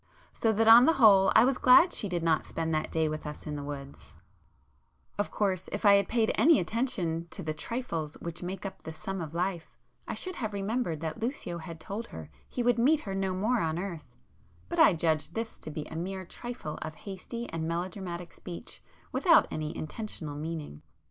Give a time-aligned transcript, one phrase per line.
[0.33, 3.27] So that on the whole I was glad she did not spend that day with
[3.27, 8.41] us in the woods;—of course, if I had paid any attention to the "trifles which
[8.41, 9.77] make up the sum of life"
[10.07, 13.13] I should have remembered [p 358] that Lucio had told her he would "meet her
[13.13, 17.67] no more on earth,"—but I judged this to be a mere trifle of hasty and
[17.67, 18.81] melodramatic speech,
[19.11, 20.81] without any intentional meaning.